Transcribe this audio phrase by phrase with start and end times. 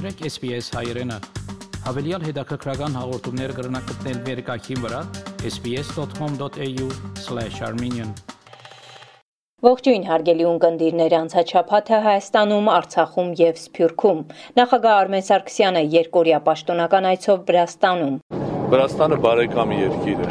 [0.00, 1.16] մտրեք SPS հայրենը։
[1.84, 5.00] Հավելյալ հետաքրքրական հաղորդումներ կգրնակցնել վերկայքին վրա
[5.50, 8.14] sps.com.au/armenian
[9.66, 14.22] Ողջույն հարգելի ունկնդիրներ անցաչափաթը Հայաստանում, Արցախում եւ Սփյուռքում։
[14.60, 18.14] Նախագահ Արմեն Սարգսյանը երկորյա պաշտոնական այցով Վրաստանում։
[18.72, 20.26] Վրաստանը բարեկամի երկիր է։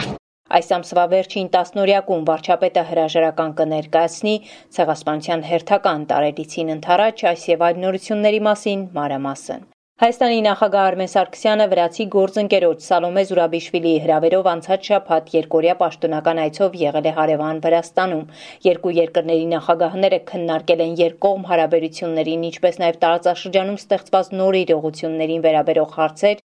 [0.50, 4.32] Այս ամսվա վերջին տասնօրյակում վարչապետը հրաժարական կներկայացնի
[4.78, 9.68] ցեղասպանության հերթական տարելիցին ընթരാճ այս եւ այլ նորությունների մասին մանրամասն։
[10.00, 17.10] Հայաստանի նախագահ Արմեն Սարգսյանը վրացի գործընկերոջ Սալոմե Զուրաբիշվիլիի հրավերով անցած շաբաթ երկորյա պաշտոնական այցով եղել
[17.10, 18.24] է հարևան Վրաստանում։
[18.70, 26.42] Երկու երկրների նախագահները քննարկել են երկկողմ հարաբերություններին, ինչպես նաև տարածաշրջանում ստեղծված նոր իրողություններին վերաբերող հարցեր։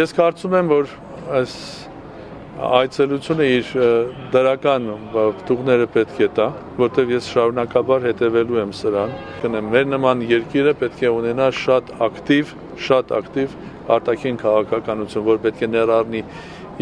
[0.00, 0.92] Ես կարծում եմ, որ
[1.38, 1.54] այս
[2.60, 3.68] այցելությունը իր
[4.34, 6.46] դրական բտուղները պետք է տա,
[6.76, 12.52] որտեղ ես շարունակաբար հետևելու եմ սրան։ Կնեմ մեր նման երկիրը պետք է ունենա շատ ակտիվ,
[12.86, 13.54] շատ ակտիվ
[13.96, 16.22] արտաքին քաղաքականություն, որ պետք է ներառնի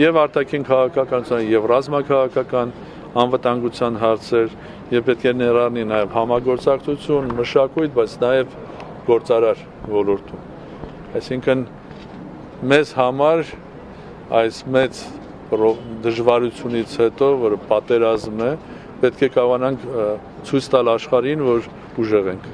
[0.02, 2.74] եւ արտաքին քաղաքականություն եւ ռազմաքաղաքական
[3.22, 4.58] անվտանգության հարցեր
[4.98, 8.58] եւ պետք է ներառնի նաեւ համագործակցություն, մշակույթ, բայց նաեւ
[9.08, 9.62] գործարար
[9.94, 10.44] ոլորտում։
[11.18, 11.64] Այսինքն
[12.68, 13.42] մեզ համար
[14.42, 15.02] այս մեծ
[16.04, 18.52] դժվարությունից հետո, որը պատերազմ է,
[19.02, 19.86] պետք է կարողանանք
[20.48, 21.68] ցույց տալ աշխարհին, որ
[22.04, 22.48] ուժեղ ենք։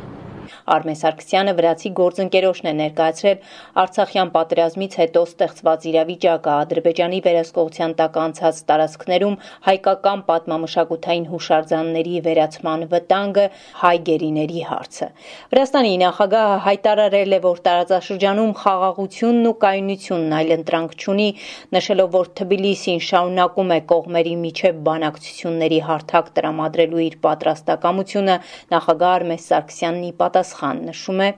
[0.64, 3.40] Արմեն Սարգսյանը վրացի գործընկերոջն է ներկայացրել
[3.82, 9.36] Արցախյան պատերազմից հետո ստեղծված իրավիճակը Ադրբեջանի վերահսկողության տակ անցած տարածքներում
[9.68, 13.44] հայկական պատմամշակութային հուշարձանների վերացման վտանգը,
[13.84, 15.08] հայ գերիների հարցը։
[15.52, 21.28] Վրաստանի նախագահը հայտարարել է, որ տարածաշրջանում խաղաղությունն ու կայունությունն այլընտրանք չունի,
[21.76, 28.36] նշելով, որ Թբիլիսին շարունակում է կողմերի միջև բանակցությունների հարթակ տրամադրելու իր պատրաստակամությունը
[28.74, 31.28] նախագահ Արմեն Սարգսյանն ի պատասխան պատասխան նշում է.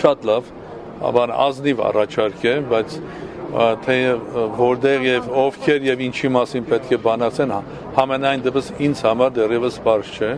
[0.00, 0.44] Շատ լավ,
[1.04, 2.96] aber ազնիվ առաջարկ է, բայց
[3.84, 3.96] թե
[4.58, 7.52] որտեղ եւ ովքեր եւ ինչի մասին պետք է բանակցեն,
[7.98, 10.32] համենայն դեպս ինձ համար դեռևս բարձ չէ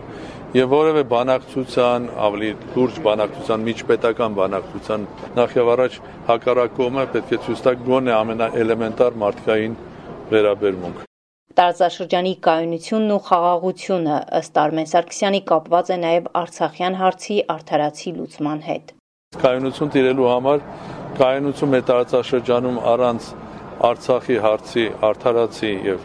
[0.57, 5.99] եւ որևէ բանակցության, ավելի լուրջ բանակցության, միջպետական բանակցության նախ եւ առաջ
[6.31, 9.77] հակառակողը պետք է ցույց տա գոնե ամենաէլեմենտար մարդկային
[10.33, 11.06] վերաբերմունք։
[11.55, 18.91] Տարածաշրջանի կայունությունն ու խաղաղությունը ըստ Արմեն Սարգսյանի կապված է նաև Արցախյան հարցի արդարացի լուծման հետ։
[19.45, 20.65] Կայունություն տիրելու համար
[21.21, 23.31] կայունություն մեր տարածաշրջանում առանց
[23.91, 26.05] Արցախի հարցի արդարացի եւ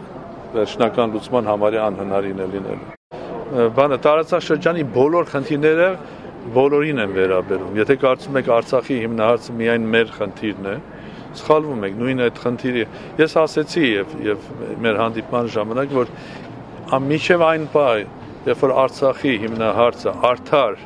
[0.56, 5.88] վերջնական լուծման համարյա անհնարին է լինելու։ Բանը տարածաշրջանի բոլոր խնդիրները
[6.56, 10.76] բոլորին են վերաբերում։ Եթե կարծում եք Արցախի հիմնահարցը միայն մեր խնդիրն է,
[11.40, 12.84] սխալվում եք նույն այդ խնդիրի
[13.22, 14.48] ես ասեցի եւ եւ
[14.84, 16.12] մեր հանդիպման ժամանակ որ
[16.98, 18.00] ամիջև այն բայ
[18.48, 20.80] երբ որ Արցախի հիմնահարցը արդար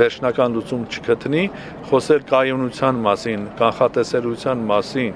[0.00, 1.44] վերջնական լուծում չգտնի
[1.90, 5.14] խոսել կայունության մասին կանխատեսելիության մասին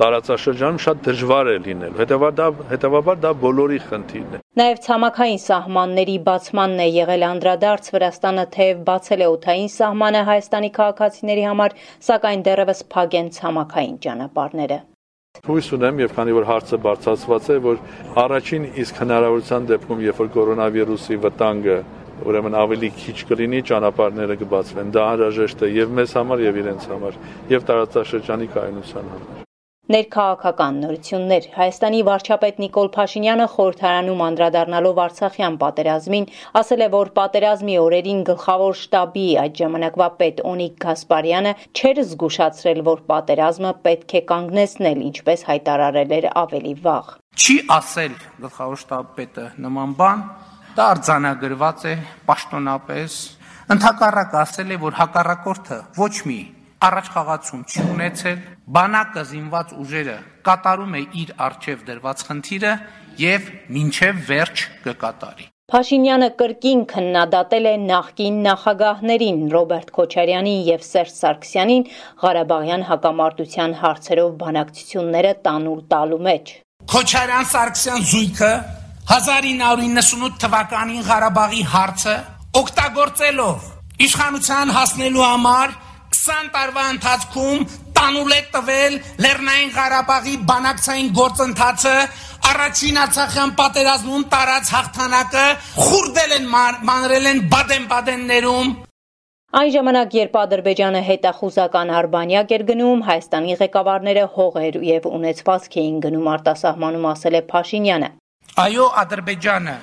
[0.00, 6.16] տարածաշրջանում շատ դժվար է լինելու։ Հետևաբար դա հետևաբար դա բոլորի խնդիրն է։ Նաև ցամաքային սահմանների
[6.28, 11.78] բացմանն է եղել անդրադարձ Վրաստանը թեև բացել է օթային սահմանը Հայաստանի քաղաքացիների համար,
[12.08, 14.78] սակայն դեռևս փակ են ցամաքային ճանապարհները։
[15.44, 17.80] Հույս ունեմ եւ քանի որ հարցը բարձրացված է, որ
[18.22, 21.78] առաջին իսկ հնարավորության դեպքում, երբ որ կորոնավիրուսի վտանգը
[22.22, 27.18] ուրեմն ավելի քիչ կլինի, ճանապարհները կբացվեն։ Դա անհրաժեշտ է եւ մեզ համար եւ իրենց համար,
[27.54, 29.43] եւ տարածաշրջանի կայունության համար։
[29.84, 36.28] Ներքաղաքական նորություններ Հայաստանի վարչապետ Նիկոլ Փաշինյանը խորհրդարանում անդրադառնալով Արցախյան պատերազմին
[36.60, 43.04] ասել է, որ պատերազմի օրերին գլխավոր շտաբի այդ ժամանակվա պետ Օնիկ Գասպարյանը չէր զգուշացրել, որ
[43.12, 47.14] պատերազմը պետք է կանգնեցնել, ինչպես հայտարարել էր ավելի վաղ։
[47.44, 50.26] Չի ասել գլխավոր շտաբ պետը նման բան,
[50.80, 53.22] դա արձանագրված է պաշտոնապես
[53.74, 56.40] Ընթակառակ ասել է, որ հակառակորդը ոչ մի
[56.88, 58.38] առաջ խաղացում չի ունեցել,
[58.76, 60.18] բանակը զինված ուժերը
[60.48, 62.72] կատարում է իր արժև դրված խնդիրը
[63.24, 71.86] եւ մինչեւ վերջ կկատարի։ Փաշինյանը կրկին քննադատել է նախկին նախագահներին Ռոբերտ Քոչարյանին եւ Սերժ Սարգսյանին
[72.24, 76.52] Ղարաբաղյան հակամարտության հարցերով բանակցությունները տանուլ տալու մեջ։
[76.94, 78.52] Քոչարյան-Սարգսյան զույգը
[79.14, 82.14] 1998 թվականին Ղարաբաղի հարցը
[82.60, 83.72] օգտագործելով
[84.04, 85.74] իշխանության հասնելու համար
[86.14, 87.66] 20 տարվա ընթացքում
[87.98, 91.94] տանուլ է տվել Լեռնային Ղարաբաղի բանակցային գործընթացը
[92.50, 95.44] առաջին Արցախյան պատերազմում տարած հաղթանակը
[95.84, 96.50] խուրդել են
[96.90, 98.74] մանրել են բադեն-բադեններում
[99.54, 106.30] Այն ժամանակ, երբ Ադրբեջանը հետախուզական Արբանյակ էր գնում, Հայաստանի ղեկավարները հողեր եւ ունեցվածք էին գնում
[106.34, 108.08] արտասահմանում, ասել է Փաշինյանը։
[108.64, 109.76] Այո, Ադրբեջանը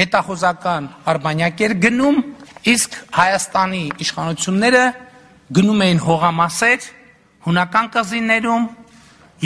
[0.00, 2.18] հետախուզական Արբանյակ էր գնում,
[2.74, 4.82] իսկ Հայաստանի իշխանությունները
[5.54, 6.86] գնում էին հողամասեր
[7.46, 8.64] հունական կղզիներում,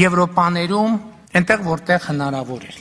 [0.01, 0.93] Եվրոպաներում,
[1.37, 2.79] այնտեղ որտեղ հնարավոր էր։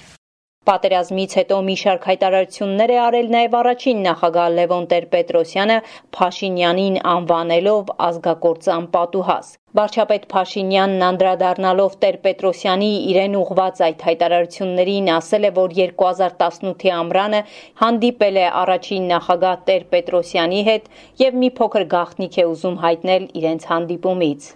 [0.67, 5.77] Պատերազմից հետո մի շարք հայտարարություններ է արել նաև առաջին նախագահ Լևոն Տեր-Պետրոսյանը
[6.17, 9.47] Փաշինյանին անվանելով ազգակործան պատուհաս։
[9.79, 17.41] Վարչապետ Փաշինյանն անդրադառնալով Տեր-Պետրոսյանի իրեն ուղված այդ հայտարարություններին ասել է, որ 2018-ի ամռանը
[17.81, 20.91] հանդիպել է առաջին նախագահ Տեր-Պետրոսյանի հետ
[21.23, 24.51] եւ մի փոքր գաղտնիք է ուզում հայտնել իրենց հանդիպումից։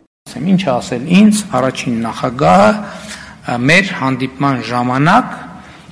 [0.54, 5.34] Ինչ ասել ինձ առաջին նախագահը մեր հանդիպման ժամանակ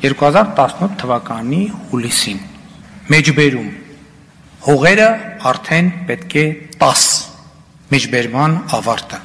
[0.02, 1.58] 2018 թվականի
[1.92, 2.40] հուլիսին
[3.14, 3.68] մեջբերում
[4.68, 5.10] հողերը
[5.50, 6.46] արդեն պետք է
[6.84, 7.04] 10
[7.92, 9.20] մեջբերման ավարտը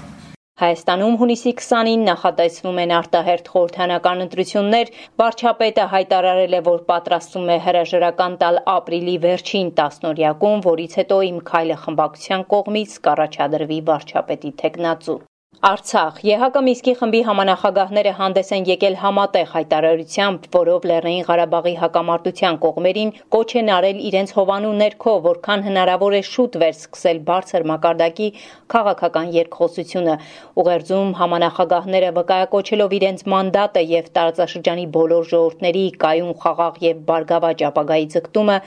[0.61, 4.93] Հայաստանում հունիսի 20-ին նախատեսվում են արտահերթ խորհրդանական ընտրություններ,
[5.23, 11.78] վարչապետը հայտարարել է, որ պատրաստվում է հրաժարական տալ ապրիլի վերջին տասնօրյակում, որից հետո իմ քայլը
[11.87, 15.19] խմբակցության կողմից կառաջադրվի վարչապետի թեկնածու։
[15.64, 16.19] Արցախ.
[16.20, 23.49] ԵՀԿ Միսկի խմբի համանախագահները հանդես են եկել համատեղ հայտարարությամբ, որով Լեռնային Ղարաբաղի հակամարտության կողմերին կոչ
[23.61, 28.29] են արել իրենց հովանու ներքո, որքան հնարավոր է շուտ վերսկսել բարձր մակարդակի
[28.76, 30.19] քաղաքական երկխոսությունը։
[30.61, 38.59] Ուղերձում համանախագահները վկայակոչելով իրենց մանդատը եւ տարածաշրջանի բոլոր ժողովուրդների կայուն խաղաղ եւ բարգավաճ ապագայի ձգտումը,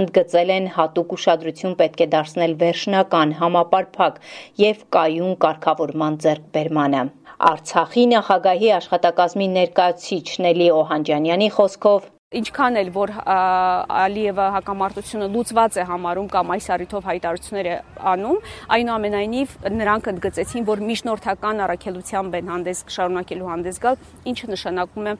[0.00, 4.20] ընդգծել են հատուկ ուշադրություն պետք է դարձնել վերջնական համապարփակ
[4.64, 7.00] եւ կայուն կարգավորման ձեռ ձեռքբերմանը։
[7.48, 12.06] Արցախի նախագահի աշխատակազմի ներկայացուցիչ Նելի Օհանջանյանի խոսքով.
[12.38, 17.76] Ինչքան էլ որ Ալիևը հակամարտությունը լուծված է համարում կամ այս առիթով հայտարարություններ է
[18.12, 18.42] անում,
[18.76, 25.18] այնուամենայնիվ նրանք ընդգծեցին, որ միջնորդական առաքելությամբ են հանդես շարունակելու հանդես գալ, ինչը նշանակում է,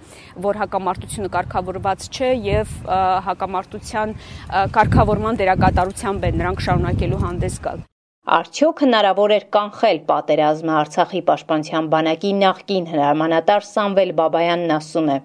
[0.53, 2.81] որ հակամարտությունը կարգավորված չէ եւ
[3.33, 4.19] հակամարտության
[4.77, 7.89] կարգավորման դերակատարությամբ են նրանք շարունակելու հանդես գալ։
[8.29, 15.17] Արդյոք հնարավոր էր կանխել պատերազմը Արցախի պաշտպանության բանակի նախկին հրամանատար Սամվել Բաբայանն ասում է.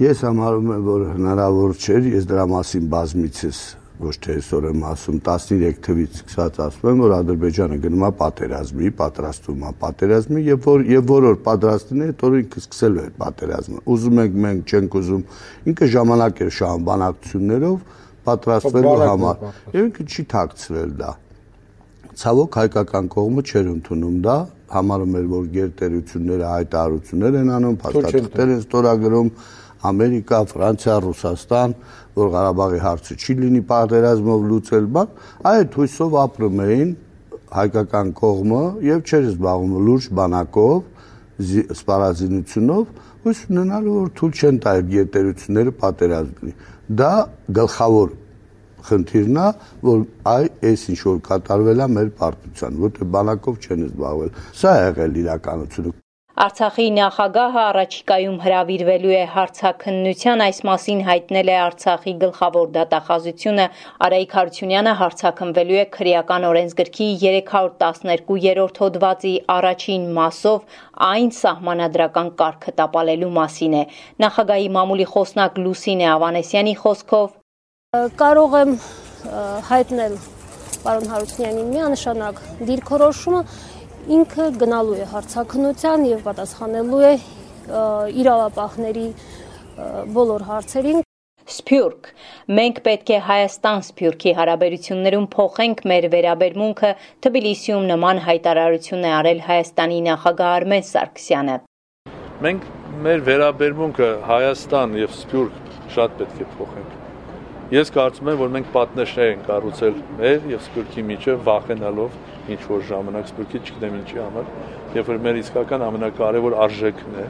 [0.00, 3.60] Ես համարում եմ, որ հնարավոր չէր, ես դրա մասին բազմիցս
[3.98, 8.90] ոչ թե այսօր եմ ասում 13 թվից սկսած ասում եմ որ Ադրբեջանը գնում է պատերազմի,
[9.02, 13.86] պատրաստվում է պատերազմի եւ որ եւ որ որ պատրաստին է, հետո ինքը սկսել է պատերազմը։
[13.98, 15.24] Ուզում ենք մենք չենք ուզում,
[15.74, 17.78] ինքը ժամանակ էր շահում բանակցություններով
[18.28, 21.16] պատրաստվելու համար եւ ինքը չի ཐակցրել դա
[22.18, 24.36] ցավոք հայկական կողմը չէր ընդունում դա,
[24.74, 29.30] համարում էր, որ գերտերությունները հայտարարություններ են անում, փաստաթղթեր են ստորագրում
[29.88, 31.74] Ամերիկա, Ֆրանսիա, Ռուսաստան,
[32.18, 35.12] որ Ղարաբաղի հարցը չի լինի պատերազմով լուծել, բան,
[35.52, 36.90] այդ հույսով ապրում էին
[37.58, 40.80] հայկական կողմը եւ չէր զբաղվում լուրջ բանակով,
[41.78, 42.84] սպառազինությունով,
[43.22, 46.52] հույս ունենալու որ թույլ չեն տա այդ գերտերությունները պատերազմի։
[46.98, 47.12] Դա
[47.58, 48.12] գլխավոր
[48.88, 49.46] խնդիրն է,
[49.90, 50.04] որ
[50.34, 55.24] այ այս ինչ որ կատարվել է մեր պարտության, որտեղ բանակով չեն զբաղվել։ Սա է եղել
[55.24, 55.98] իրականությունը։
[56.38, 63.64] Արցախի նախագահը առաջիկայում հրավիրվելու է հարցաքննության, այս մասին հայտնել է Արցախի գլխավոր դատախազությունը։
[64.06, 70.78] Արայիկ Հարությունյանը հարցաքնվելու է քրեական օրենսգրքի 312-րդ հոդվածի առաջին մասով
[71.08, 73.84] այն սահմանադրական կարգը տապալելու մասին է։
[74.28, 77.37] Նախագահի մամուլի խոսնակ Լուսինե Ավանեսյանի խոսքով
[77.96, 78.72] կարող եմ
[79.64, 80.16] հայտնել
[80.82, 83.40] պարոն Հարությունյանին միանշանակ դիրքորոշումը
[84.16, 87.12] ինքը գնալու է հարցակնության եւ պատասխանելու է
[88.24, 89.06] իրավապահների
[90.18, 91.00] բոլոր հարցերին
[91.56, 92.12] Սփյուռք
[92.60, 100.04] մենք պետք է Հայաստան Սփյուռքի հարաբերություններում փոխենք մեր վերաբերմունքը Թբիլիսիում նման հայտարարություն է արել Հայաստանի
[100.12, 101.58] նախագահ Արմեն Սարգսյանը
[102.44, 102.70] Մենք
[103.08, 106.97] մեր վերաբերմունքը Հայաստան եւ Սփյուռք շատ պետք է փոխենք
[107.68, 112.14] Ես կարծում եմ, որ մենք պատնեշներ ենք կառուցել մեր եւ Սփյուռքի միջև վախենալով
[112.54, 114.46] ինչ որ ժամանակ Սփյուռքի չգիտեմ ինչի համար,
[114.96, 117.26] երբ որ մեր իսկական ամենակարևոր արժեքն է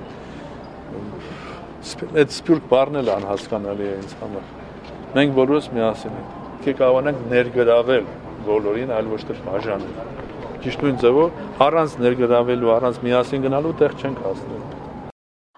[2.23, 4.49] այդ Սփյուռք բառն էլ անհասկանալի է ինձ համար։
[5.19, 8.09] Մենք բոլորս միասին ենք։ Թե կարողանանք ներգրավել
[8.47, 9.95] բոլորին, այլ ոչ թե բաժանել։
[10.63, 14.88] Ճիշտ նույն ձևով առանց ներգրավելու, առանց միասին գնալու տեղ չենք հասնելու։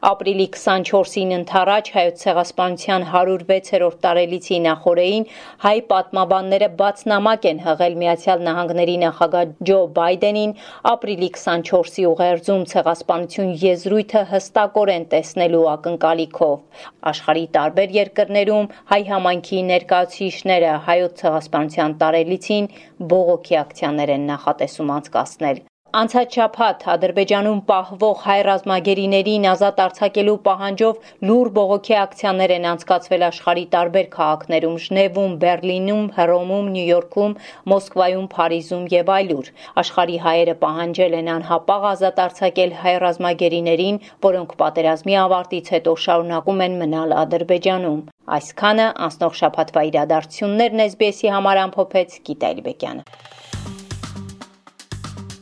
[0.01, 5.27] Ապրիլի 24-ին ընթരാճ հայոց ցեղասպանության 106-րդ տարելիցի նախորեին
[5.65, 10.55] հայ պատմաբանները բացնամակ են հղել Միացյալ Նահանգների նախագահ Ջո Բայդենին
[10.93, 21.25] ապրիլի 24-ի ուղերձում ցեղասպանություն եզրույթը հստակորեն տեսնելու ակնկալիքով։ Աշխարհի տարբեր երկրներում հայ համայնքի ներկայացուցիչները հայոց
[21.25, 22.71] ցեղասպանության տարելիցին
[23.13, 31.49] բողոքի ակցիաներ են նախատեսում անցկացնել։ Անցած շաբաթ Ադրբեջանում պահվող հայ ռազմագերիներին ազատ արձակելու պահանջով լուր
[31.57, 37.35] բողոքի ակցիաներ են անցկացվել աշխարհի տարբեր քաղաքներում՝ Ժնևում, Բերլինում, Հռոմում, Նյու Յորքում,
[37.73, 39.51] Մոսկվայում, Փարիզում եւ այլուր։
[39.83, 46.79] Աշխարհի հայերը պահանջել են անհապաղ ազատ արձակել հայ ռազմագերիներին, որոնք պատերազմի ավարտից հետո շարունակում են
[46.85, 48.01] մնալ Ադրբեջանում։
[48.39, 53.60] Այսքանը անցնող շաբաթվա իրադարձություններն SBS-ի համար ամփոփեց Գիտալի Բեկյանը